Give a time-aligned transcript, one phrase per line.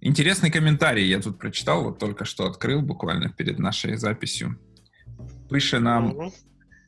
[0.00, 4.56] Интересный комментарий я тут прочитал, вот только что открыл буквально перед нашей записью.
[5.50, 6.32] Пише нам Мгм.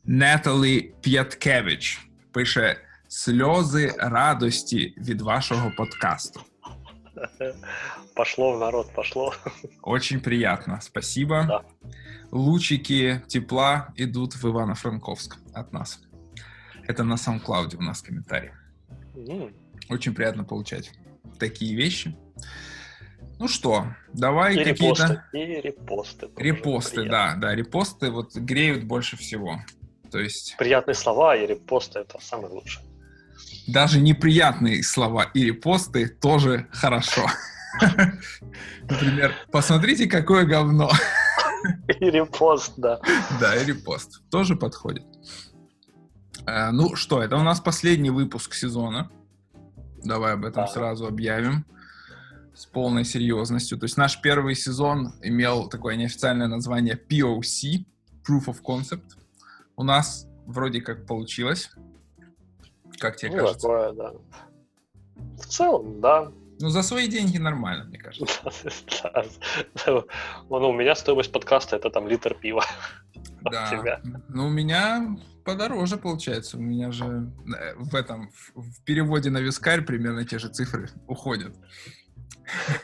[0.04, 2.09] Неталі П'яткевич.
[2.33, 2.77] Пише
[3.09, 6.41] сльози радості від вашого подкасту.
[8.15, 9.35] Пошло в народ, пошло.
[9.83, 11.45] Очень приятно, спасибо.
[11.49, 11.60] Да.
[12.31, 16.01] Лучики тепла идут в Ивано-Франковск от нас.
[16.88, 18.51] Это на SoundCloud у нас комментарий.
[19.16, 19.55] М,
[19.91, 20.92] Очень приятно получать
[21.38, 22.15] такие вещи.
[23.43, 25.03] Ну что, давай И какие-то...
[25.33, 26.29] репосты, и репосты.
[26.38, 27.11] Репосты, приятно.
[27.41, 29.59] да, да, репосты вот греют больше всего.
[30.09, 32.85] То есть Приятные слова и репосты это самое лучшее.
[33.67, 37.25] даже неприятные слова и репосты тоже хорошо.
[38.89, 40.89] Например, посмотрите, какое говно.
[41.99, 43.01] И репост, да.
[43.41, 45.03] Да, и репост тоже подходит.
[46.48, 49.12] Э, Ну что, это у нас последний выпуск сезона.
[50.01, 50.67] Давай об этом Да.
[50.67, 51.65] сразу объявим
[52.53, 53.77] с полной серьезностью.
[53.77, 57.85] То есть наш первый сезон имел такое неофициальное название POC,
[58.27, 59.18] Proof of Concept.
[59.76, 61.71] У нас вроде как получилось.
[62.99, 63.59] Как тебе Ну, кажется?
[63.62, 64.14] такое, да.
[65.16, 66.31] В целом, да.
[66.59, 68.42] Ну, за свои деньги нормально, мне кажется.
[69.86, 70.04] Да.
[70.50, 72.64] Ну, у меня стоимость подкаста это там литр пива.
[73.52, 74.00] Да.
[74.30, 76.58] Ну, у меня подороже получается.
[76.58, 81.54] У меня же э, в этом, в переводе на вискарь примерно те же цифры уходят.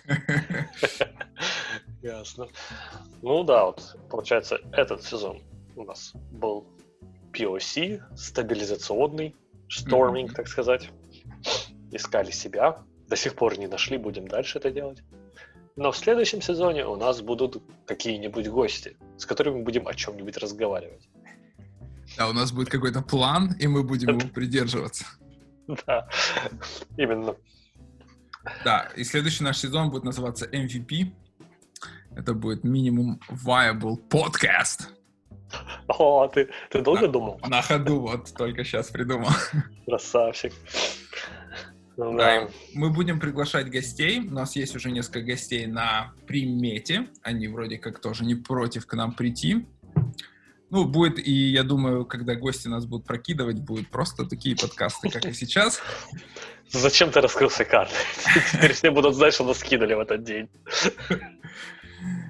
[2.02, 2.48] Ясно.
[3.22, 5.42] Ну да, вот получается этот сезон
[5.76, 6.66] у нас был
[7.34, 9.36] POC, стабилизационный,
[9.68, 10.36] шторминг, Мгм.
[10.36, 10.90] так сказать.
[11.92, 12.84] Искали себя.
[13.08, 15.04] До сих пор не нашли, будем дальше это делать.
[15.76, 20.38] Но в следующем сезоне у нас будут какие-нибудь гости, с которыми мы будем о чем-нибудь
[20.38, 21.10] разговаривать.
[22.18, 25.06] Да, у нас будет какой-то план, и мы будем его придерживаться.
[25.88, 26.08] Да,
[26.98, 27.36] именно.
[28.64, 31.12] Да, и следующий наш сезон будет называться MVP.
[32.16, 34.88] Это будет минимум viable podcast.
[35.88, 37.40] О, ты, ты долго думал?
[37.48, 39.30] На ходу вот только сейчас придумал.
[39.86, 40.54] Красавчик.
[41.98, 44.20] Ну Да, мы будем приглашать гостей.
[44.20, 47.08] У нас есть уже несколько гостей на примете.
[47.24, 49.68] Они вроде как тоже не против к нам прийти.
[50.70, 55.26] Ну, будет, и я думаю, когда гости нас будут прокидывать, будут просто такие подкасты, как
[55.26, 55.82] и сейчас.
[56.72, 57.98] Зачем ты раскрылся картой?
[58.52, 60.48] Теперь все будут знать, что нас скинули в этот день.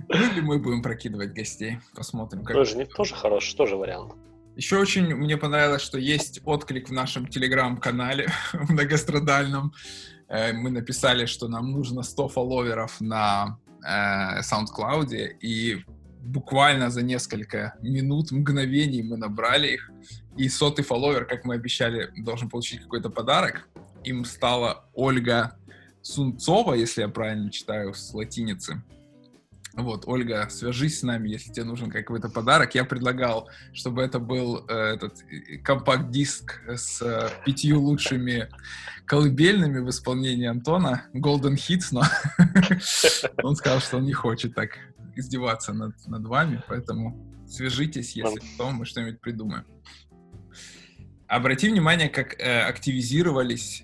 [0.08, 1.80] Ну, или мы будем прокидывать гостей.
[1.94, 4.14] Посмотрим, как Тоже, не, тоже хороший, тоже вариант.
[4.56, 9.74] Еще очень мне понравилось, что есть отклик в нашем телеграм-канале многострадальном.
[10.28, 15.84] Э, Мы написали, что нам нужно 100 фолловеров на э, SoundCloud, и
[16.20, 19.92] буквально за несколько минут, мгновений мы набрали их.
[20.38, 23.68] И сотый фолловер, как мы обещали, должен получить какой-то подарок.
[24.04, 25.58] Им стала Ольга
[26.02, 28.82] Сунцова, если я правильно читаю с латиницы.
[29.74, 32.76] Вот, Ольга, свяжись с нами, если тебе нужен какой-то подарок.
[32.76, 38.50] Я предлагал, чтобы это был э, этот э, компакт-диск с э, пятью лучшими
[39.06, 42.04] колыбельными в исполнении Антона, Golden Hits, но
[43.44, 44.72] он сказал, что он не хочет так
[45.20, 49.66] издеваться над, над вами, поэтому свяжитесь, если что, мы что-нибудь придумаем.
[51.28, 53.84] Обрати внимание, как э, активизировались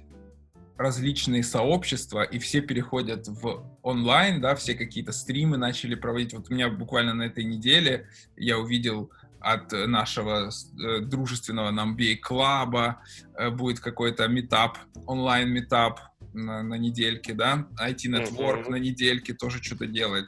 [0.78, 6.34] различные сообщества, и все переходят в онлайн, да, все какие-то стримы начали проводить.
[6.34, 13.02] Вот у меня буквально на этой неделе я увидел от нашего э, дружественного нам клаба
[13.38, 16.00] э, будет какой-то метап, онлайн-метап
[16.34, 18.72] на, на недельке, да, IT Network Мгм.
[18.72, 20.28] на недельке тоже что-то делает.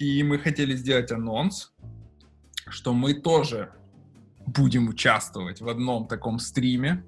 [0.00, 1.72] И мы хотели сделать анонс,
[2.68, 3.70] что мы тоже
[4.46, 7.04] будем участвовать в одном таком стриме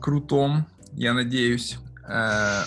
[0.00, 1.78] крутом, я надеюсь.
[2.08, 2.62] Э,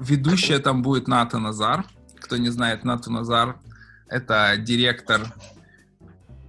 [0.00, 1.84] Ведущая там будет Ната Назар.
[2.18, 3.60] Кто не знает, Ната Назар—
[4.08, 5.20] это директор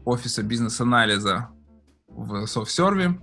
[0.06, 1.50] офиса бизнес-анализа
[2.08, 3.22] в SoftServe.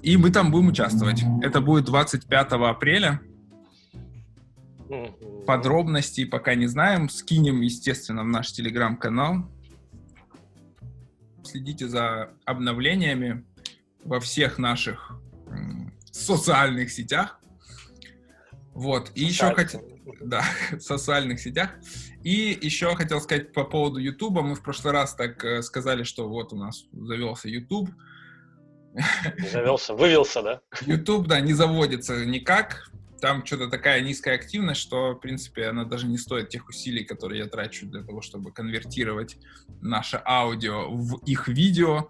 [0.00, 1.22] И мы там будем участвовать.
[1.42, 3.20] Это будет 25 апреля.
[5.48, 7.08] Подробностей пока не знаем.
[7.08, 9.50] Скинем, естественно, в наш телеграм-канал.
[11.42, 13.46] Следите за обновлениями
[14.04, 15.18] во всех наших
[16.12, 17.40] социальных сетях.
[18.74, 19.10] Вот.
[19.14, 19.82] И еще хотел...
[20.20, 21.70] Да, в социальных сетях.
[22.22, 24.42] И еще хотел сказать по поводу Ютуба.
[24.42, 27.88] Мы в прошлый раз так э, сказали, что вот у нас завелся Ютуб.
[29.50, 30.60] Завелся, вывелся, да?
[30.82, 32.90] YouTube, да, не заводится никак.
[33.20, 37.40] Там что-то такая низкая активность, что, в принципе, она даже не стоит тех усилий, которые
[37.40, 39.36] я трачу для того, чтобы конвертировать
[39.80, 42.08] наше аудио в их видео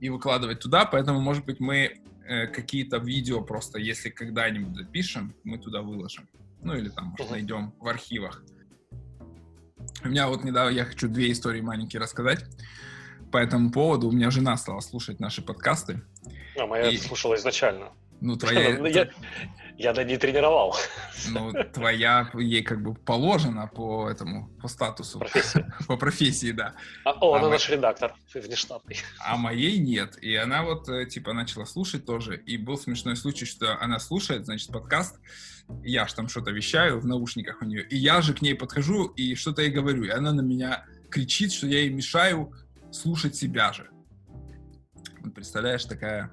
[0.00, 0.84] и выкладывать туда.
[0.84, 6.28] Поэтому, может быть, мы э, какие-то видео просто, если когда-нибудь запишем, мы туда выложим.
[6.62, 8.42] Ну или там, может, найдем в архивах.
[10.04, 12.44] У меня вот недавно, я хочу две истории маленькие рассказать
[13.32, 14.08] по этому поводу.
[14.08, 16.02] У меня жена стала слушать наши подкасты.
[16.58, 16.96] А моя и...
[16.96, 17.92] слушала изначально.
[18.20, 18.76] Ну, твоя...
[18.88, 19.10] Я,
[19.80, 20.76] я да не тренировал.
[21.30, 25.18] Ну, твоя ей как бы положено по этому, по статусу.
[25.18, 25.64] Профессии.
[25.88, 26.74] По профессии, да.
[27.04, 27.52] А, о, а она мо...
[27.52, 28.96] наш редактор внештатный.
[29.18, 30.18] А моей нет.
[30.22, 32.36] И она вот, э, типа, начала слушать тоже.
[32.36, 35.18] И был смешной случай, что она слушает, значит, подкаст.
[35.82, 37.82] Я ж там что-то вещаю в наушниках у нее.
[37.88, 40.04] И я же к ней подхожу и что-то ей говорю.
[40.04, 42.52] И она на меня кричит, что я ей мешаю
[42.92, 43.88] слушать себя же.
[45.34, 46.30] Представляешь, такая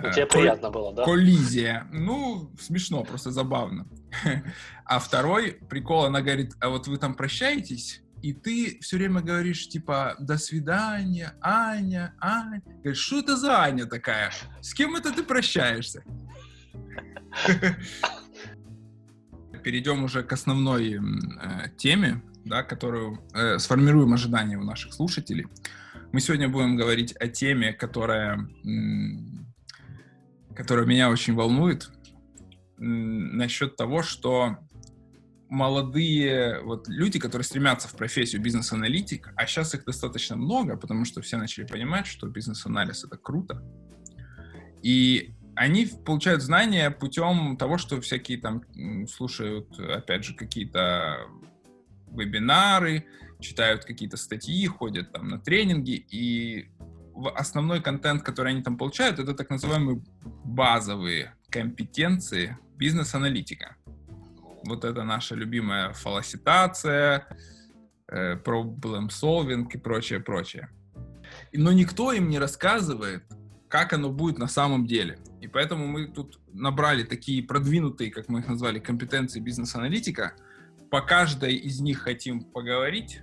[0.00, 0.40] ну, тебе Кол...
[0.40, 1.04] приятно было, да?
[1.04, 1.86] Коллизия.
[1.92, 3.86] Ну, смешно, просто забавно.
[4.86, 9.66] А второй прикол, она говорит, а вот вы там прощаетесь, и ты все время говоришь,
[9.68, 12.62] типа, до свидания, Аня, Аня.
[12.82, 14.30] Говоришь, что это за Аня такая?
[14.60, 16.04] С кем это ты прощаешься?
[19.62, 21.00] Перейдем уже к основной э,
[21.78, 25.46] теме, да, которую э, сформируем ожидания у наших слушателей.
[26.12, 28.48] Мы сегодня будем говорить о теме, которая
[30.56, 31.90] которая меня очень волнует
[32.78, 34.58] насчет того, что
[35.48, 41.22] молодые вот люди, которые стремятся в профессию бизнес-аналитик, а сейчас их достаточно много, потому что
[41.22, 43.62] все начали понимать, что бизнес-анализ это круто.
[44.82, 48.62] И они получают знания путем того, что всякие там
[49.06, 51.18] слушают, опять же, какие-то
[52.10, 53.06] вебинары,
[53.40, 56.70] читают какие-то статьи, ходят там на тренинги, и
[57.34, 60.02] основной контент, который они там получают, это так называемые
[60.44, 63.76] базовые компетенции бизнес-аналитика.
[64.66, 67.26] Вот это наша любимая фалоситация,
[68.08, 70.68] э, problem solving и прочее, прочее.
[71.52, 73.24] Но никто им не рассказывает,
[73.68, 75.18] как оно будет на самом деле.
[75.40, 80.34] И поэтому мы тут набрали такие продвинутые, как мы их назвали, компетенции бизнес-аналитика.
[80.90, 83.20] По каждой из них хотим поговорить,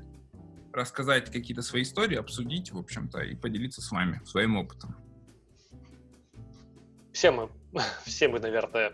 [0.73, 4.95] рассказать какие-то свои истории, обсудить, в общем-то, и поделиться с вами своим опытом.
[7.11, 7.49] Все мы,
[8.05, 8.93] все мы, наверное,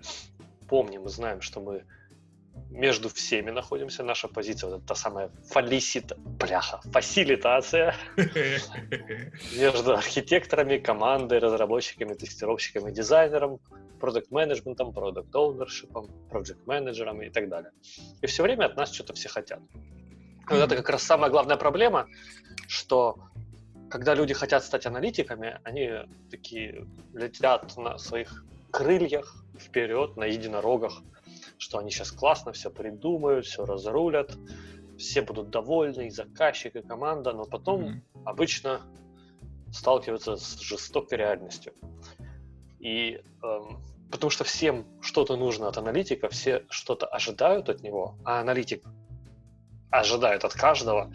[0.68, 1.84] помним и знаем, что мы
[2.70, 4.04] между всеми находимся.
[4.04, 7.96] Наша позиция, вот это та самая фалисита, бляха, фасилитация
[9.58, 13.60] между архитекторами, командой, разработчиками, тестировщиками, дизайнером,
[14.00, 17.72] продукт-менеджментом, продукт-оунершипом, проект-менеджером и так далее.
[18.22, 19.60] И все время от нас что-то все хотят.
[20.50, 22.08] Вот это как раз самая главная проблема,
[22.68, 23.18] что
[23.90, 25.92] когда люди хотят стать аналитиками, они
[26.30, 31.02] такие летят на своих крыльях вперед, на единорогах,
[31.58, 34.38] что они сейчас классно все придумают, все разрулят,
[34.98, 38.22] все будут довольны, и заказчик, и команда, но потом mm-hmm.
[38.26, 38.82] обычно
[39.72, 41.74] сталкиваются с жестокой реальностью.
[42.80, 48.40] И эм, потому что всем что-то нужно от аналитика, все что-то ожидают от него, а
[48.40, 48.84] аналитик
[49.90, 51.14] ожидают от каждого.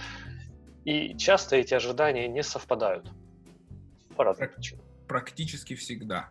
[0.84, 3.10] И часто эти ожидания не совпадают.
[4.16, 4.84] По разным причинам.
[5.08, 6.28] Практически всегда.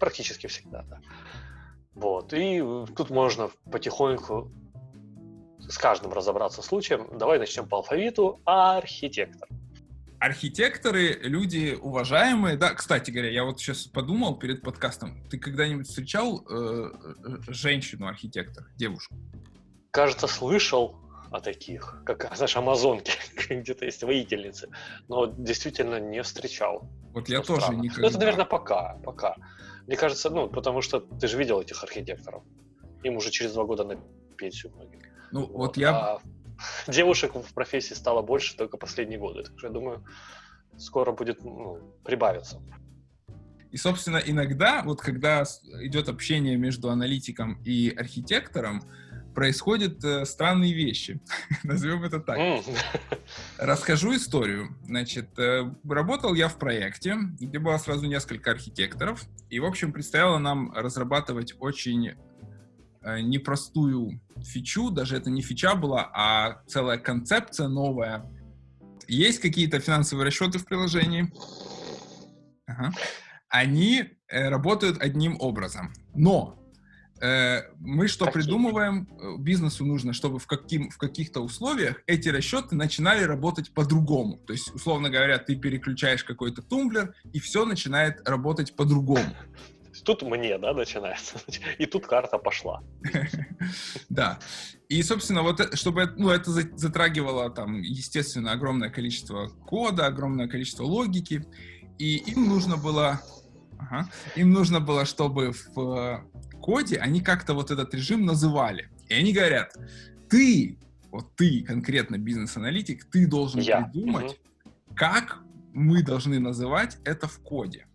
[0.00, 1.00] Практически всегда, да.
[1.94, 2.32] Вот.
[2.32, 2.60] И
[2.96, 4.50] тут можно потихоньку
[5.60, 7.08] с каждым разобраться случаем.
[7.18, 8.40] Давай начнем по алфавиту.
[8.44, 9.48] Архитектор.
[10.18, 12.56] Архитекторы, люди уважаемые.
[12.56, 15.22] Да, кстати говоря, я вот сейчас подумал перед подкастом.
[15.28, 19.14] Ты когда-нибудь встречал э, э женщину-архитектор, девушку?
[19.90, 21.03] Кажется, слышал
[21.34, 23.12] о таких, как, знаешь, амазонки,
[23.50, 24.68] где-то есть воительницы,
[25.08, 26.88] но действительно не встречал.
[27.12, 27.82] Вот я тоже странно.
[27.82, 28.02] никогда.
[28.02, 29.36] Ну, это, наверное, пока, пока.
[29.86, 32.42] Мне кажется, ну, потому что ты же видел этих архитекторов.
[33.02, 33.96] Им уже через два года на
[34.36, 35.02] пенсию многие.
[35.32, 35.90] Ну, вот, вот я...
[35.90, 36.20] А
[36.88, 39.42] девушек в профессии стало больше только последние годы.
[39.42, 40.04] Так что я думаю,
[40.78, 42.62] скоро будет ну, прибавиться.
[43.72, 45.42] И, собственно, иногда, вот когда
[45.82, 48.84] идет общение между аналитиком и архитектором,
[49.34, 51.20] происходят э, странные вещи.
[51.64, 52.38] Назовем это так.
[53.58, 54.76] Расскажу историю.
[54.84, 59.24] Значит, э, работал я в проекте, где было сразу несколько архитекторов.
[59.50, 62.12] И, в общем, предстояло нам разрабатывать очень
[63.02, 64.90] э, непростую фичу.
[64.90, 68.24] Даже это не фича была, а целая концепция новая.
[69.06, 71.30] Есть какие-то финансовые расчеты в приложении.
[72.66, 72.92] Ага.
[73.48, 75.92] Они э, работают одним образом.
[76.14, 76.63] Но
[77.20, 78.42] мы что Какие?
[78.42, 79.08] придумываем?
[79.20, 84.38] Э, бизнесу нужно, чтобы в, каким, в каких-то условиях эти расчеты начинали работать по-другому.
[84.38, 89.34] То есть, условно говоря, ты переключаешь какой-то тумблер, и все начинает работать по-другому.
[90.04, 91.38] Тут мне, да, начинается.
[91.78, 92.82] И тут карта пошла.
[94.08, 94.38] Да.
[94.88, 100.84] И, собственно, вот э, чтобы ну, это затрагивало там, естественно, огромное количество кода, огромное количество
[100.84, 101.46] логики,
[101.98, 103.22] и им нужно было
[103.78, 104.08] Ага.
[104.36, 106.24] Им нужно было, чтобы в
[106.64, 108.88] коде они как-то вот этот режим называли.
[109.10, 109.76] И они говорят,
[110.30, 110.78] ты,
[111.10, 113.82] вот ты конкретно бизнес-аналитик, ты должен Я.
[113.82, 114.32] придумать,
[114.64, 114.94] угу.
[114.96, 115.40] как
[115.74, 117.86] мы должны называть это в коде.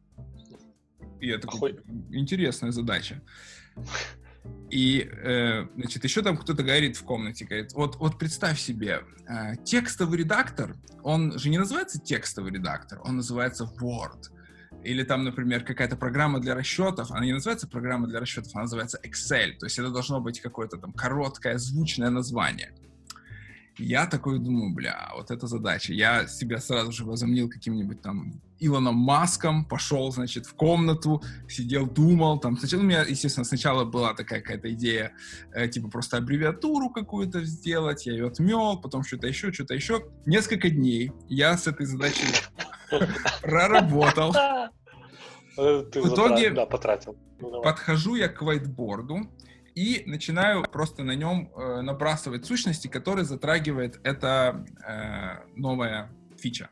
[1.19, 1.79] И это Охуй...
[2.11, 3.23] интересная задача.
[4.69, 9.55] И, э, значит, еще там кто-то говорит в комнате, говорит, вот, вот представь себе, э,
[9.65, 14.29] текстовый редактор, он же не называется текстовый редактор, он называется Word.
[14.83, 18.99] Или там, например, какая-то программа для расчетов, она не называется программа для расчетов, она называется
[19.03, 19.57] Excel.
[19.59, 22.73] То есть это должно быть какое-то там короткое, звучное название.
[23.79, 25.93] Я такой думаю, бля, вот эта задача.
[25.93, 32.39] Я себя сразу же возомнил каким-нибудь там Илоном Маском, пошел, значит, в комнату, сидел, думал,
[32.39, 35.13] там, сначала у меня, естественно, сначала была такая какая-то идея,
[35.53, 40.05] э, типа, просто аббревиатуру какую-то сделать, я ее отмел, потом что-то еще, что-то еще.
[40.25, 42.27] Несколько дней я с этой задачей
[43.41, 44.33] проработал.
[45.55, 47.17] В итоге потратил.
[47.39, 49.27] Ну, подхожу я к whiteboard,
[49.75, 56.69] и начинаю просто на нем э, набрасывать сущности, которые затрагивает эта э, новая фича.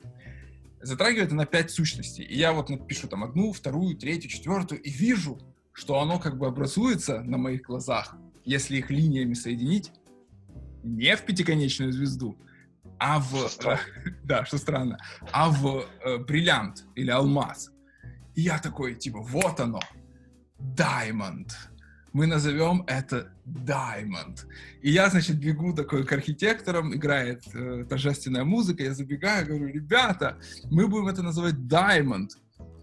[0.82, 2.26] Затрагивает она пять сущностей.
[2.26, 5.40] И я вот напишу там одну, вторую, третью, четвертую, и вижу,
[5.72, 9.92] что оно как бы образуется на моих глазах, если их линиями соединить,
[10.84, 12.38] не в пятиконечную звезду,
[13.00, 13.36] а в...
[13.66, 13.78] Э,
[14.24, 14.98] да, что странно.
[15.32, 17.72] А в э, бриллиант или алмаз.
[18.36, 19.82] И я такой, типа, вот оно.
[20.60, 21.52] Diamond
[22.18, 24.40] мы назовем это Diamond.
[24.82, 30.40] И я, значит, бегу такой к архитекторам, играет э, торжественная музыка, я забегаю, говорю, ребята,
[30.72, 32.30] мы будем это называть Diamond.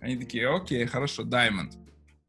[0.00, 1.72] Они такие, окей, хорошо, Diamond.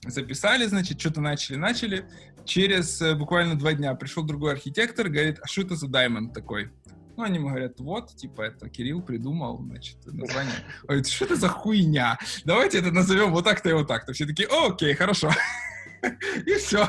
[0.07, 2.05] Записали, значит, что-то начали, начали.
[2.43, 6.71] Через э, буквально два дня пришел другой архитектор, говорит, а что это за Diamond такой?
[7.17, 10.55] Ну, они ему говорят, вот, типа, это Кирилл придумал, значит, название.
[10.81, 12.17] Он говорит, что это за хуйня?
[12.43, 14.13] Давайте это назовем вот так-то и вот так-то.
[14.13, 15.31] Все такие, окей, хорошо.
[16.45, 16.87] И все.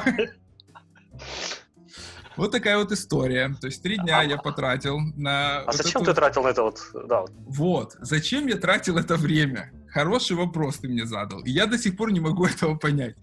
[2.36, 3.54] Вот такая вот история.
[3.60, 5.60] То есть три дня я потратил на...
[5.60, 6.10] А вот зачем эту...
[6.10, 6.80] ты тратил на это вот?
[7.08, 7.24] Да.
[7.46, 7.96] Вот.
[8.00, 9.72] Зачем я тратил это время?
[9.88, 11.40] Хороший вопрос ты мне задал.
[11.44, 13.16] И я до сих пор не могу этого понять.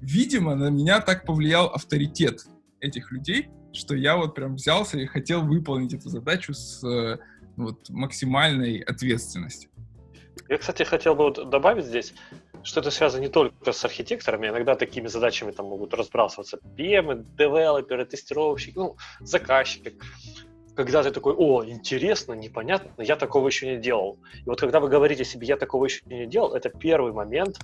[0.00, 2.44] Видимо, на меня так повлиял авторитет
[2.80, 7.18] этих людей, что я вот прям взялся и хотел выполнить эту задачу с э,
[7.56, 9.70] вот, максимальной ответственностью.
[10.48, 12.14] Я, кстати, хотел бы вот добавить здесь,
[12.62, 18.04] что это связано не только с архитекторами, иногда такими задачами там могут разбрасываться PM, девелоперы,
[18.04, 20.02] тестировщики, ну, заказчик.
[20.74, 24.18] Когда ты такой, о, интересно, непонятно, я такого еще не делал.
[24.34, 27.58] И вот когда вы говорите себе, я такого еще не делал, это первый момент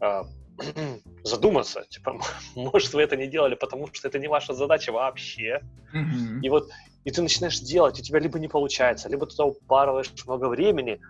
[0.00, 0.22] э,
[1.24, 2.20] задуматься, типа,
[2.54, 5.60] может, вы это не делали, потому что это не ваша задача вообще.
[5.94, 6.40] Mm-hmm.
[6.42, 6.70] И вот,
[7.04, 11.00] и ты начинаешь делать, у тебя либо не получается, либо ты упарываешь много времени,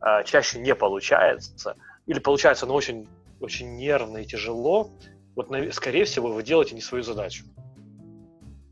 [0.00, 1.76] э, чаще не получается–
[2.08, 3.06] или получается, но очень,
[3.38, 4.90] очень нервно и тяжело,
[5.36, 7.44] вот, скорее всего, вы делаете не свою задачу.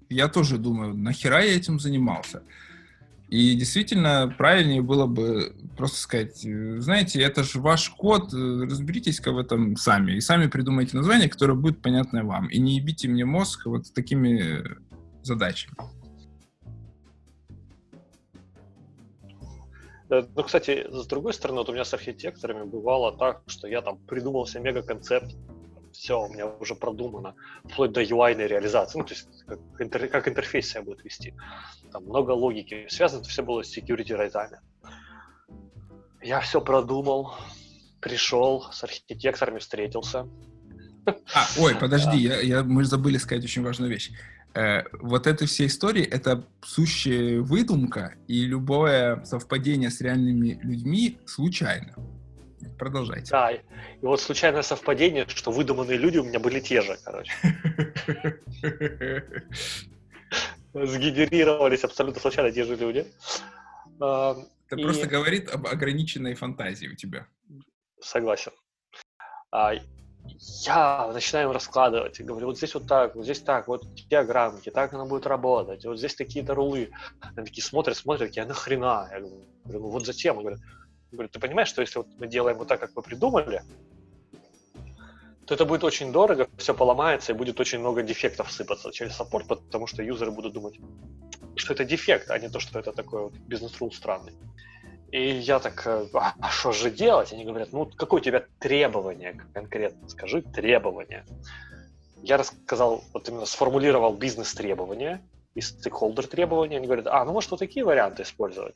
[0.09, 2.43] Я тоже думаю, нахера я этим занимался?
[3.29, 9.77] И действительно, правильнее было бы просто сказать, знаете, это же ваш код, разберитесь-ка в этом
[9.77, 10.13] сами.
[10.13, 12.47] И сами придумайте название, которое будет понятное вам.
[12.49, 14.65] И не ебите мне мозг вот такими
[15.23, 15.75] задачами.
[20.09, 23.83] Э, ну, кстати, с другой стороны, вот у меня с архитекторами бывало так, что я
[23.83, 25.35] там придумал себе мега-концепт,
[25.97, 27.35] все у меня уже продумано,
[27.65, 31.35] вплоть до UI реализации, ну, то есть как, интер, как интерфейс себя будет вести.
[31.93, 32.87] Там много логики.
[32.89, 34.61] Связано это все было с security райтами.
[36.23, 37.35] Я все продумал,
[38.01, 40.29] пришел, с архитекторами встретился.
[41.07, 44.11] А, ой, подожди, я, я, мы забыли сказать очень важную вещь.
[44.55, 51.95] Э, вот этой всей истории— это сущая выдумка, и любое совпадение с реальными людьми случайно.
[52.79, 53.31] Продолжайте.
[53.31, 53.61] Да, и
[54.03, 57.33] вот случайное совпадение, что выдуманные люди у меня были те же, короче.
[60.75, 63.07] Сгенерировались абсолютно случайно те же люди.
[63.97, 64.47] Это
[64.77, 64.83] и...
[64.83, 67.27] просто говорит об ограниченной фантазии у тебя.
[68.01, 68.53] Согласен.
[69.51, 69.73] А,
[70.65, 74.71] я начинаю им раскладывать и говорю, вот здесь вот так, вот здесь так, вот диаграммки,
[74.71, 76.91] так она будет работать, вот здесь такие-то рулы.
[77.21, 79.09] Они такие смотрят, смотрят, я нахрена?
[79.13, 80.37] Я говорю, ну вот зачем?
[80.37, 80.59] Я говорю,
[81.17, 83.63] ты понимаешь, что если вот мы делаем вот так, как мы придумали,
[85.47, 89.47] то это будет очень дорого, все поломается, и будет очень много дефектов сыпаться через саппорт,
[89.47, 90.75] потому что юзеры будут думать,
[91.55, 94.33] что это дефект, а не то, что это такой вот бизнес-рул странный.
[95.13, 97.33] И я так, э, а, а что же делать?
[97.33, 100.09] Они говорят, ну, какое у тебя требование конкретно?
[100.09, 101.25] Скажи требование.
[102.23, 105.23] Я рассказал, вот именно сформулировал бизнес-требования
[105.55, 106.79] и стейкхолдер требования.
[106.79, 108.75] Они говорят, а, ну, может, вот такие варианты использовать?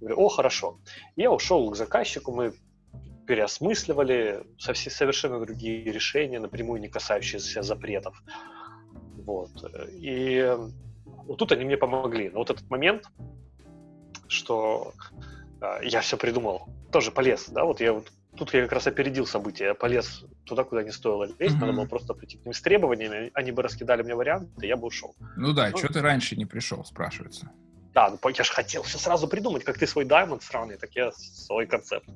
[0.00, 0.78] Говорю, о, хорошо.
[1.16, 2.52] Я ушел к заказчику, мы
[3.26, 8.22] переосмысливали совершенно другие решения, напрямую не касающиеся запретов.
[9.16, 9.50] Вот.
[9.92, 10.56] И
[11.26, 12.30] вот тут они мне помогли.
[12.30, 13.04] Но вот этот момент,
[14.28, 14.92] что
[15.60, 19.26] э, я все придумал, тоже полез, да, вот я вот тут я как раз опередил
[19.26, 21.60] события, я полез туда, куда не стоило лезть, mm-hmm.
[21.60, 24.86] надо было просто прийти к ним с требованиями, они бы раскидали мне варианты, я бы
[24.86, 25.14] ушел.
[25.36, 27.50] Ну да, ну, что ты раньше не пришел, спрашивается.
[27.96, 31.12] Да, ну я же хотел все сразу придумать, как ты свой даймонд сравни, так я
[31.12, 32.06] свой концепт.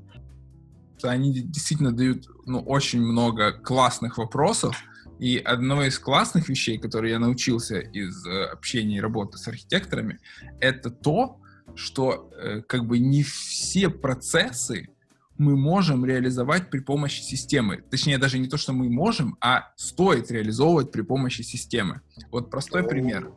[1.03, 4.77] Они действительно дают ну, очень много классных вопросов,
[5.19, 10.19] и одно из классных вещей, которые я научился из э, общения и работы с архитекторами,
[10.61, 11.41] это то,
[11.75, 14.91] что э, как бы не все процессы
[15.39, 17.83] мы можем реализовать при помощи системы.
[17.91, 22.03] Точнее, даже не то, что мы можем, а стоит реализовывать при помощи системы.
[22.31, 23.33] Вот простой пример.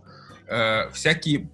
[0.49, 1.49] Э, всякие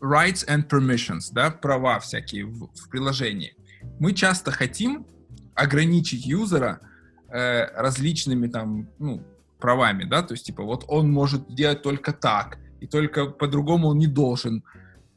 [0.00, 3.54] rights and permissions, да, права всякие в, в приложении.
[3.98, 5.06] Мы часто хотим
[5.54, 6.80] ограничить юзера
[7.28, 9.22] э, различными там, ну,
[9.58, 13.98] правами, да, то есть, типа, вот он может делать только так, и только по-другому он
[13.98, 14.62] не должен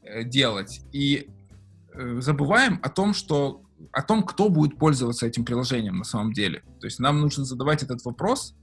[0.02, 0.82] э, делать.
[0.92, 1.30] И
[1.94, 3.62] э, забываем о том, что
[3.92, 6.62] о том, кто будет пользоваться этим приложением на самом деле.
[6.80, 8.56] То есть нам нужно задавать этот вопрос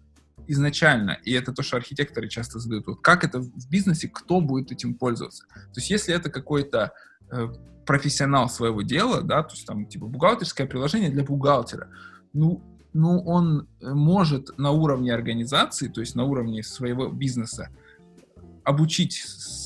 [0.47, 2.87] изначально, и это то, что архитекторы часто задают.
[2.87, 5.45] Вот как это в бизнесе, кто будет этим пользоваться?
[5.47, 6.93] То есть если это какой-то
[7.31, 7.49] э,
[7.87, 11.89] профессионал своего дела, да, то есть там типа бухгалтерское приложение для бухгалтера,
[12.33, 12.63] ну
[12.95, 17.69] ну, он э, может на уровне организации, то есть на уровне своего бизнеса,
[18.69, 19.25] обучить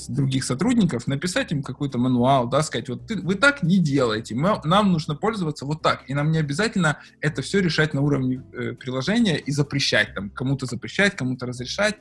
[0.08, 4.60] других сотрудников, написать им какой-то мануал, да, сказать, вот ты, вы так не делаете, мы,
[4.64, 8.72] нам нужно пользоваться вот так, и нам не обязательно это все решать на уровне э,
[8.72, 11.96] приложения и запрещать, там, кому-то запрещать, кому-то разрешать,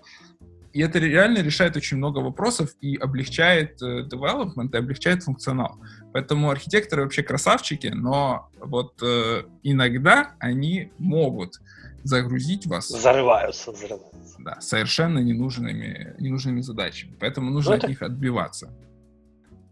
[0.74, 5.79] и это реально решает очень много вопросов и облегчает э, development, и облегчает функционал.
[6.13, 11.60] Поэтому архитекторы вообще красавчики, но вот э, иногда они могут
[12.03, 12.88] загрузить вас...
[12.88, 14.36] Зарываются, взрываются.
[14.39, 17.15] Да, совершенно ненужными, ненужными задачами.
[17.20, 17.88] Поэтому нужно ну, это...
[17.88, 18.67] от них отбиваться.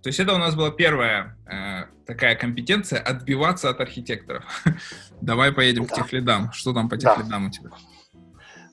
[0.02, 4.46] То есть это у нас была первая э, такая компетенция— отбиваться от архитекторов.
[5.22, 5.94] Давай поедем да.
[5.94, 6.52] к техлидам.
[6.54, 7.48] Что там по техлидам да.
[7.48, 7.70] у тебя?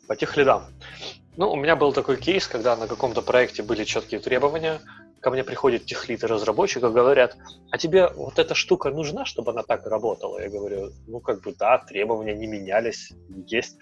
[0.06, 0.64] По техлидам.
[1.36, 4.80] Ну, у меня был такой кейс, когда на каком-то проекте были четкие требования,
[5.26, 7.36] ко мне приходят техлиты разработчиков, говорят,
[7.72, 10.38] а тебе вот эта штука нужна, чтобы она так работала?
[10.38, 13.10] Я говорю, ну, как бы да, требования не менялись,
[13.48, 13.76] есть.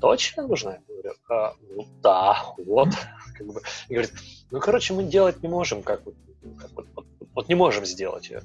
[0.00, 0.74] Точно нужна?
[0.74, 2.90] Я говорю, а, ну да, вот.
[3.36, 4.12] Как бы, и говорит,
[4.52, 8.42] ну, короче, мы делать не можем, как, как вот, вот, вот не можем сделать ее.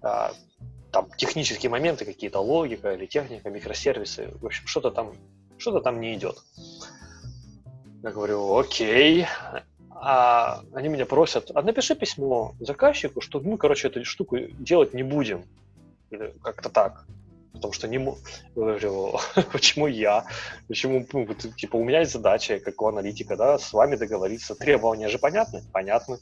[0.00, 0.30] А,
[0.92, 5.12] там технические моменты, какие-то логика или техника, микросервисы, в общем, что-то там,
[5.56, 6.36] что-то там не идет.
[8.04, 9.26] Я говорю, окей.
[10.00, 15.02] А они меня просят, а напиши письмо заказчику, что мы, короче, эту штуку делать не
[15.02, 15.44] будем.
[16.10, 17.04] Или как-то так.
[17.52, 17.98] Потому что не
[18.54, 19.18] говорю,
[19.52, 20.24] почему я?
[20.68, 24.54] Почему, ну, типа, у меня есть задача, как у аналитика, да, с вами договориться.
[24.54, 25.64] Требования же понятны?
[25.72, 26.18] Понятны.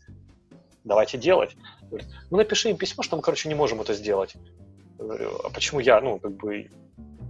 [0.85, 1.55] Давайте делать.
[1.83, 4.37] Говорит, ну, напиши им письмо, что мы, короче, не можем это сделать.
[4.99, 6.01] говорю, а почему я?
[6.01, 6.71] Ну, как бы,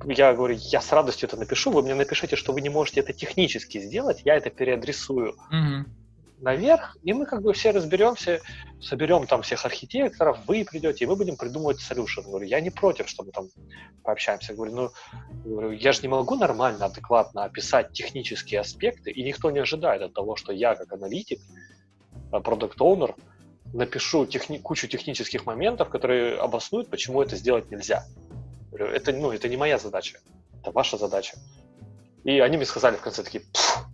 [0.04, 3.12] я говорю, я с радостью это напишу, вы мне напишите, что вы не можете это
[3.12, 5.84] технически сделать, я это переадресую mm-hmm.
[6.40, 8.40] Наверх, и мы как бы все разберемся,
[8.80, 12.22] соберем там всех архитекторов, вы придете, и мы будем придумывать solution.
[12.24, 13.48] Говорю, я не против, что мы там
[14.02, 14.54] пообщаемся.
[14.54, 14.90] Говорю, ну,
[15.44, 20.14] говорю, я же не могу нормально, адекватно описать технические аспекты, и никто не ожидает от
[20.14, 21.40] того, что я как аналитик,
[22.30, 23.14] продукт-оунер,
[23.72, 28.04] напишу техни- кучу технических моментов, которые обоснуют, почему это сделать нельзя.
[28.72, 30.18] Это, ну, это не моя задача,
[30.60, 31.36] это ваша задача.
[32.26, 33.44] И они мне сказали в конце такие,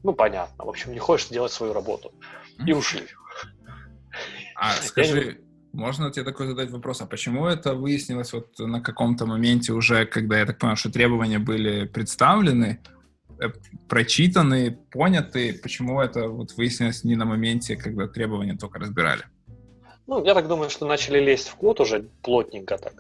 [0.03, 2.13] ну, понятно, в общем, не хочешь делать свою работу.
[2.67, 3.03] И ушли.
[4.57, 5.43] А скажи,
[5.73, 10.39] можно тебе такой задать вопрос, а почему это выяснилось вот на каком-то моменте уже, когда,
[10.39, 12.81] я так понимаю, что требования были представлены,
[13.39, 13.51] э,
[13.87, 19.25] прочитаны, поняты, почему это вот выяснилось не на моменте, когда требования только разбирали?
[20.07, 22.95] Ну, я так думаю, что начали лезть в код уже плотненько так.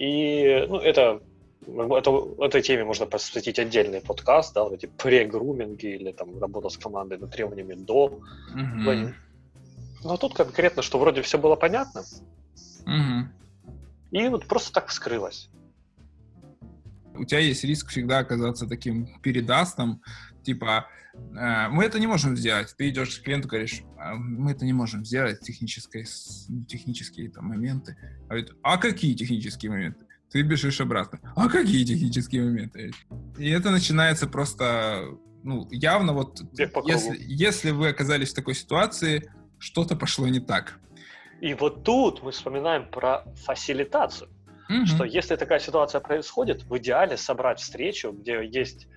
[0.00, 1.20] И ну, это,
[1.66, 6.76] это, этой теме можно посвятить отдельный подкаст, да, вот эти прегруминги или там работа с
[6.76, 8.20] командой над требованиями до.
[8.54, 9.12] Mm-hmm.
[10.04, 12.04] Но тут конкретно, что вроде все было понятно.
[12.84, 13.24] Mm-hmm.
[14.12, 15.50] И вот просто так вскрылось.
[17.14, 20.02] У тебя есть риск всегда оказаться таким передастом,
[20.42, 22.74] типа, э, мы это не можем сделать.
[22.76, 26.04] Ты идешь к клиенту, говоришь, «А, мы это не можем сделать, технические,
[26.68, 27.96] технические там, моменты.
[28.24, 30.05] А, говорит, а какие технические моменты?
[30.30, 31.20] Ты бежишь обратно.
[31.36, 32.92] А какие технические моменты?
[33.38, 35.04] И это начинается просто,
[35.42, 36.40] ну, явно вот,
[36.84, 40.78] если, если вы оказались в такой ситуации, что-то пошло не так.
[41.40, 44.30] И вот тут мы вспоминаем про фасилитацию.
[44.70, 44.86] Mm-hmm.
[44.86, 48.88] Что если такая ситуация происходит, в идеале собрать встречу, где есть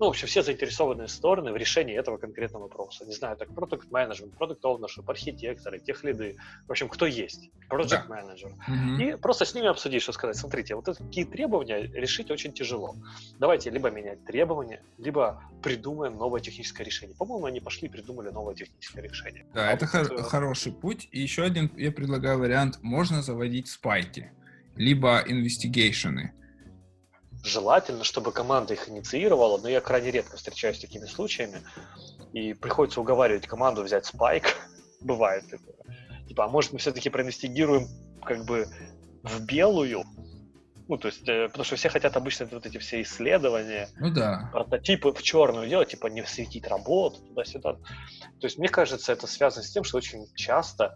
[0.00, 3.04] ну, в общем, все заинтересованные стороны в решении этого конкретного вопроса.
[3.04, 6.36] Не знаю, так продукт менеджмент продукт ownership, архитекторы, техлиды,
[6.66, 8.52] в общем, кто есть, project менеджер.
[8.66, 9.04] Да.
[9.04, 12.96] И просто с ними обсудить, что сказать, смотрите, вот такие требования решить очень тяжело.
[13.38, 17.16] Давайте либо менять требования, либо придумаем новое техническое решение.
[17.16, 19.46] По-моему, они пошли и придумали новое техническое решение.
[19.54, 21.08] Да, а это вот, хор- хороший путь.
[21.12, 24.32] И еще один, я предлагаю вариант, можно заводить спайки,
[24.76, 26.32] либо инвестигейшены
[27.44, 31.60] желательно, чтобы команда их инициировала, но я крайне редко встречаюсь с такими случаями,
[32.32, 34.56] и приходится уговаривать команду взять спайк.
[35.00, 35.76] Бывает такое.
[36.26, 37.86] Типа, а может мы все-таки проинвестигируем
[38.24, 38.66] как бы
[39.22, 40.04] в белую?
[40.88, 44.50] Ну, то есть, э, потому что все хотят обычно вот эти все исследования, ну, да.
[44.52, 47.74] прототипы в черную делать, типа не светить работу туда-сюда.
[47.74, 50.94] То есть, мне кажется, это связано с тем, что очень часто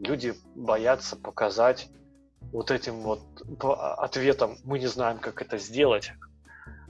[0.00, 1.88] люди боятся показать
[2.52, 3.20] вот этим вот
[3.60, 6.12] ответом мы не знаем, как это сделать,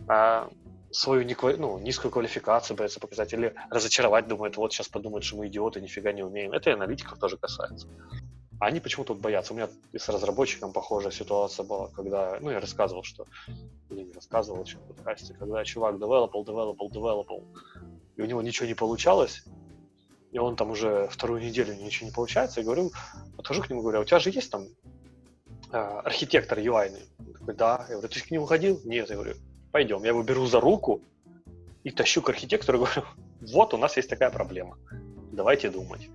[0.09, 0.49] а
[0.91, 1.27] свою
[1.59, 6.13] ну, низкую квалификацию боятся показать или разочаровать, думают, вот сейчас подумают, что мы идиоты, нифига
[6.13, 6.53] не умеем.
[6.53, 7.89] Это и аналитиков тоже касается.
[8.61, 9.53] Они почему-то боятся.
[9.53, 13.27] У меня с разработчиком похожая ситуация была, когда, ну, я рассказывал, что,
[13.91, 17.45] или не рассказывал еще в подкасте, когда чувак девелопал, девелопал, девелопал,
[18.17, 19.45] и у него ничего не получалось,
[20.33, 22.91] и он там уже вторую неделю ничего не получается, я говорю,
[23.37, 24.98] подхожу к нему, говорю, а у тебя же есть там а,
[25.73, 26.93] архитектор UI.
[27.19, 27.87] Он такой, да.
[27.89, 28.81] Я говорю, ты к нему ходил?
[28.85, 29.11] Нет.
[29.11, 29.35] Я говорю,
[29.73, 30.03] пойдем.
[30.03, 31.03] Я его беру за руку
[31.85, 33.05] и тащу к архитектору и говорю,
[33.41, 34.79] вот у нас есть такая проблема.
[35.33, 36.09] Давайте думать.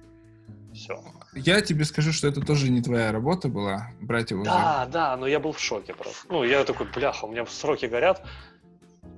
[0.74, 1.04] Все.
[1.36, 4.92] Я тебе скажу, что это тоже не твоя работа была, брать его Да, за...
[4.92, 6.26] да, но я был в шоке просто.
[6.30, 8.26] Ну, я такой, бляха, у меня сроки горят,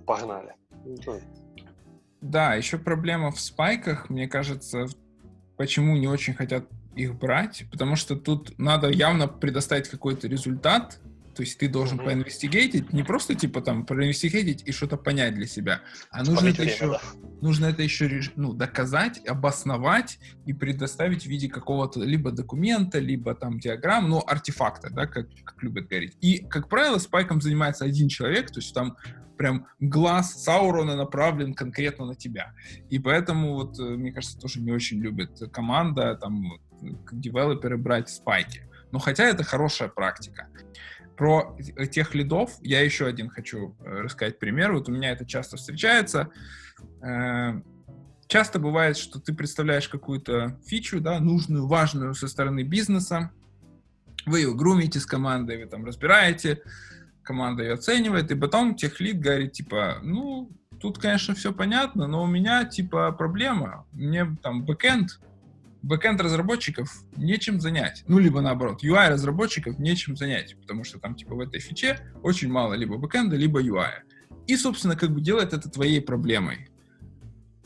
[0.05, 0.53] погнали.
[0.83, 1.21] Ну.
[2.21, 4.87] Да, еще проблема в спайках, мне кажется,
[5.55, 10.99] почему не очень хотят их брать, потому что тут надо явно предоставить какой-то результат,
[11.35, 12.05] то есть ты должен mm-hmm.
[12.05, 16.73] поинвестигейтить, не просто типа там проинвестигейтить и что-то понять для себя, а нужно это, время,
[16.73, 17.01] еще, да.
[17.41, 23.59] нужно это еще ну, доказать, обосновать и предоставить в виде какого-то либо документа, либо там
[23.59, 26.17] диаграмм, ну, артефакта, да, как, как любят говорить.
[26.21, 28.95] И, как правило, спайком занимается один человек, то есть там
[29.35, 32.53] прям глаз Саурона направлен конкретно на тебя.
[32.89, 36.59] И поэтому вот, э, мне кажется, тоже не очень любит команда, там,
[37.11, 38.67] девелоперы брать спайки.
[38.91, 40.47] Но хотя это хорошая практика.
[41.17, 41.57] Про
[41.91, 44.73] тех лидов я еще один хочу э, рассказать пример.
[44.73, 46.29] Вот у меня это часто встречается.
[47.01, 47.61] Э,
[48.27, 53.31] часто бывает, что ты представляешь какую-то фичу, да, нужную, важную со стороны бизнеса,
[54.25, 56.61] вы ее грумите с командой, вы там разбираете,
[57.23, 62.27] команда ее оценивает, и потом техлид говорит, типа, ну, тут, конечно, все понятно, но у
[62.27, 63.85] меня, типа, проблема.
[63.91, 65.19] Мне там backend
[65.85, 68.03] backend разработчиков нечем занять.
[68.07, 72.49] Ну, либо наоборот, UI разработчиков нечем занять, потому что там, типа, в этой фиче очень
[72.49, 73.91] мало либо бэкенда, либо UI.
[74.47, 76.69] И, собственно, как бы делает это твоей проблемой.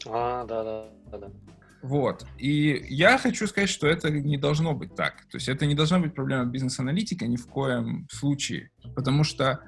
[0.05, 1.31] А, да, да, да, да.
[1.81, 2.25] Вот.
[2.37, 5.25] И я хочу сказать, что это не должно быть так.
[5.31, 8.71] То есть это не должна быть проблема бизнес-аналитика ни в коем случае.
[8.95, 9.61] Потому что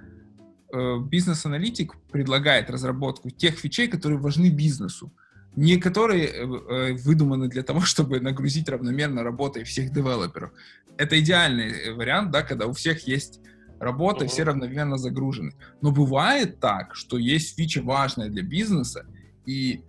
[0.74, 5.14] э, бизнес-аналитик предлагает разработку тех фичей, которые важны бизнесу
[5.56, 10.52] не которые э, э, выдуманы для того, чтобы нагрузить равномерно работой всех девелоперов.
[10.98, 13.40] Это идеальный э, вариант, да, когда у всех есть
[13.80, 15.54] работа, и все равномерно загружены.
[15.82, 19.06] Но бывает так, что есть фича важная для бизнеса,
[19.46, 19.82] и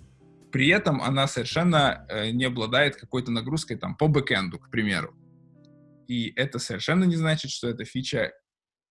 [0.50, 5.14] при этом она совершенно не обладает какой-то нагрузкой там по бэкэнду, к примеру.
[6.08, 8.32] И это совершенно не значит, что эта фича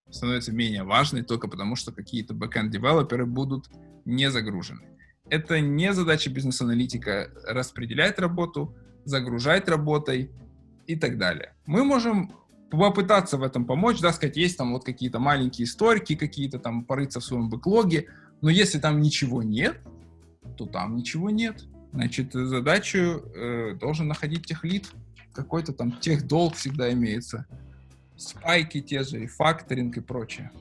[0.10, 3.69] становится менее важной только потому, что какие-то backend-девелоперы будут
[4.05, 4.91] не загружены
[5.29, 10.31] это не задача бизнес-аналитика распределять работу, загружать работой
[10.88, 11.53] и так далее.
[11.65, 12.31] Мы можем
[12.69, 17.19] попытаться в этом помочь, да, сказать, есть там вот какие-то маленькие историки, какие-то там порыться
[17.19, 18.07] в своем бэклоге,
[18.41, 19.79] но если там ничего нет,
[20.57, 21.63] то там ничего нет.
[21.91, 22.97] Значит, задачу
[23.36, 24.89] э, должен находить техлит,
[25.34, 27.45] какой-то там тех долг всегда имеется.
[28.15, 30.51] Спайки те же, и факторинг и прочее.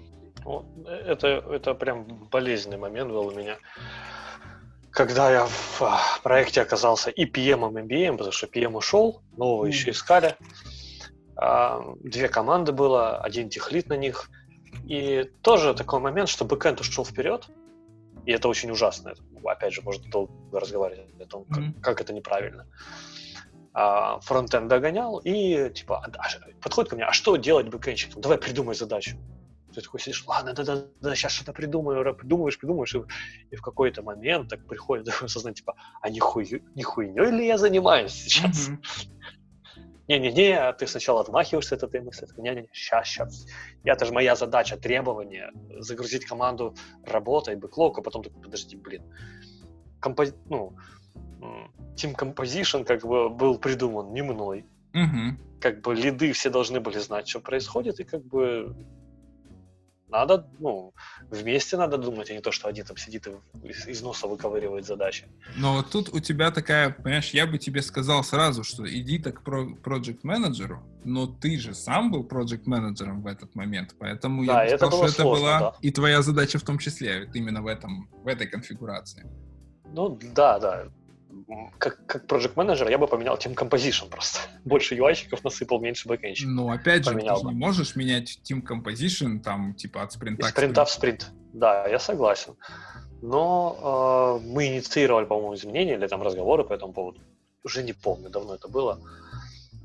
[0.86, 3.56] Это, это прям болезненный момент был у меня
[4.90, 9.66] когда я в а, проекте оказался и PM, и MBM, потому что PM ушел, нового
[9.66, 9.68] mm.
[9.68, 10.36] еще искали.
[11.36, 14.30] А, две команды было, один техлит на них.
[14.84, 17.48] И тоже такой момент, что бэкэнд ушел вперед,
[18.26, 19.14] и это очень ужасно.
[19.44, 22.66] Опять же, можно долго разговаривать о том, как, mm как это неправильно.
[23.72, 28.20] А, фронтенд догонял и типа а, подходит ко мне, а что делать бэкэндчиком?
[28.20, 29.16] Давай придумай задачу.
[29.74, 33.02] Ты такой сидишь, ладно, да-да, да, сейчас что-то придумаю, придумаешь, придумаешь, и,
[33.50, 37.46] и в какой-то момент так приходит такое сознание, типа, а не, хуй, не хуйней ли
[37.46, 38.68] я занимаюсь сейчас?
[38.68, 39.06] Mm-hmm.
[40.08, 43.46] не-не-не, ты сначала отмахиваешься от этой мысли, не-не-не, сейчас, сейчас.
[43.84, 49.02] Это же моя задача, требование, загрузить команду работой, бэклог, а потом такой, подожди, блин,
[50.00, 50.34] компози...
[50.48, 50.76] ну,
[51.96, 54.66] Team Composition как бы был придуман не мной.
[54.94, 55.60] Угу.
[55.60, 58.74] Как бы лиды все должны были знать, что происходит, и как бы
[60.10, 60.92] надо, ну,
[61.30, 65.28] вместе надо думать, а не то, что один там сидит и из носа выковыривает задачи.
[65.56, 69.42] Но вот тут у тебя такая, понимаешь, я бы тебе сказал сразу, что иди так
[69.42, 74.64] про проект менеджеру но ты же сам был проект менеджером в этот момент, поэтому да,
[74.64, 75.74] я бы сказал, что сложно, это была да.
[75.80, 79.26] и твоя задача в том числе, именно в этом, в этой конфигурации.
[79.92, 80.88] Ну, да, да
[81.78, 84.40] как, как project менеджер я бы поменял Team Composition просто.
[84.64, 86.52] Больше UI-щиков насыпал, меньше бэкэнщиков.
[86.52, 87.52] Ну, опять же, поменял ты бы.
[87.52, 91.30] не можешь менять Team Composition там, типа, от спринта Из спринта в спринт.
[91.52, 92.54] Да, я согласен.
[93.22, 97.20] Но э, мы инициировали, по-моему, изменения или там разговоры по этому поводу.
[97.62, 99.00] Уже не помню, давно это было.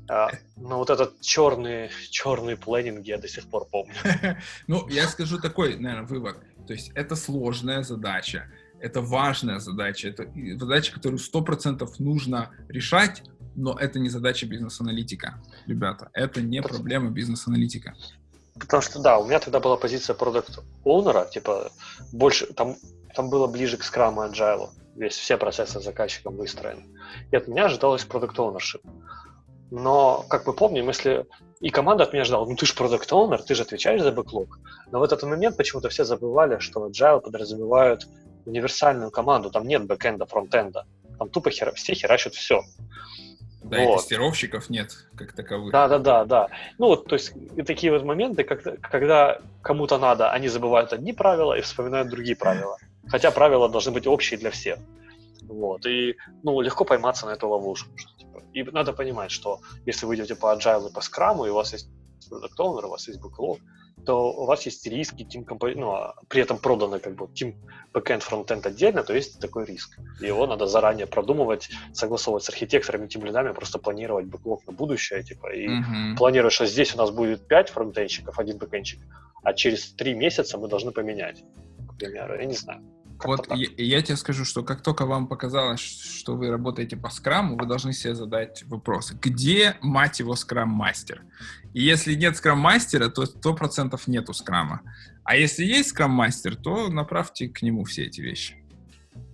[0.08, 3.94] А, но вот этот черный, черный планинг я до сих пор помню.
[4.66, 6.36] ну, я скажу такой, наверное, вывод.
[6.66, 10.26] То есть это сложная задача это важная задача, это
[10.58, 13.22] задача, которую сто процентов нужно решать,
[13.54, 16.10] но это не задача бизнес-аналитика, ребята.
[16.12, 17.94] Это не проблема бизнес-аналитика.
[18.58, 21.70] Потому что, да, у меня тогда была позиция продукт оунера типа,
[22.12, 22.76] больше, там,
[23.14, 26.84] там было ближе к скрам и agile, весь, все процессы заказчиком выстроены.
[27.30, 28.82] И от меня ожидалось продукт ownership.
[29.70, 31.26] Но, как мы помним, если
[31.60, 34.58] и команда от меня ждала, ну ты же продукт оунер ты же отвечаешь за бэклог.
[34.92, 38.06] Но в этот момент почему-то все забывали, что agile подразумевают
[38.46, 40.86] универсальную команду, там нет бэкэнда, фронтенда.
[41.18, 42.62] Там тупо хера, все херачат все.
[43.62, 43.94] Да, вот.
[43.94, 45.72] и тестировщиков нет как таковых.
[45.72, 46.48] Да, да, да, да.
[46.78, 51.12] Ну вот, то есть и такие вот моменты, как, когда кому-то надо, они забывают одни
[51.12, 52.76] правила и вспоминают другие правила.
[53.08, 54.78] Хотя правила должны быть общие для всех.
[55.48, 55.84] Вот.
[55.86, 57.90] И ну, легко пойматься на эту ловушку.
[58.18, 61.54] Типа, и надо понимать, что если вы идете по agile и по скраму, и у
[61.54, 61.88] вас есть
[62.28, 63.58] продукт у вас есть бэклог,
[64.06, 65.68] то у вас есть риски, team компо...
[65.74, 67.54] ну, а при этом проданы как бы team
[67.92, 69.98] backend, frontend отдельно, то есть такой риск.
[70.20, 75.22] И его надо заранее продумывать, согласовывать с архитекторами, тем лидами, просто планировать бэклог на будущее,
[75.22, 76.16] типа, и uh-huh.
[76.16, 79.00] планировать, что здесь у нас будет 5 фронтенщиков, один бэкенщик,
[79.42, 81.42] а через 3 месяца мы должны поменять,
[81.88, 82.82] к примеру, я не знаю.
[83.24, 87.56] Вот я, я тебе скажу, что как только вам показалось, что вы работаете по скраму,
[87.56, 91.22] вы должны себе задать вопрос, где, мать его, скрам-мастер?
[91.72, 94.82] И если нет скрам-мастера, то сто процентов нету скрама.
[95.24, 98.62] А если есть скрам-мастер, то направьте к нему все эти вещи.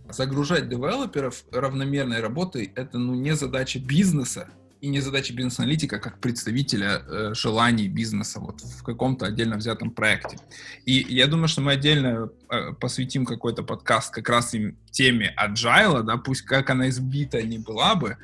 [0.08, 4.48] Загружать девелоперов равномерной работой— это ну, не задача бизнеса,
[4.82, 10.38] и не задача бизнес-аналитика как представителя э, желаний бизнеса вот в каком-то отдельно взятом проекте.
[10.84, 16.02] И я думаю, что мы отдельно э, посвятим какой-то подкаст как раз им теме agile,
[16.02, 18.18] да, пусть как она избита не была бы,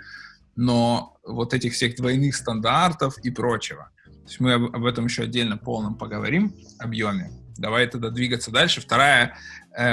[0.56, 3.90] но вот этих всех двойных стандартов и прочего.
[4.04, 7.30] То есть мы об, об этом еще отдельно полном поговорим, объеме.
[7.56, 8.80] Давай тогда двигаться дальше.
[8.80, 9.36] Вторая,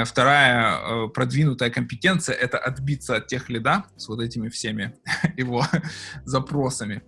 [0.04, 4.96] вторая э, продвинутая компетенция— это отбиться от тех лида с вот этими всеми
[5.36, 5.64] его
[6.24, 7.02] запросами.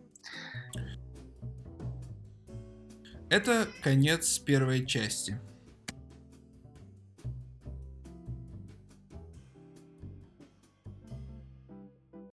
[3.31, 5.41] Это конец первой части.